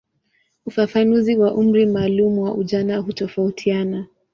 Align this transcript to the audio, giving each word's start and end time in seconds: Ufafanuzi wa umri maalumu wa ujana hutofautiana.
Ufafanuzi 0.65 1.35
wa 1.37 1.53
umri 1.53 1.85
maalumu 1.85 2.43
wa 2.43 2.53
ujana 2.55 2.97
hutofautiana. 2.97 4.07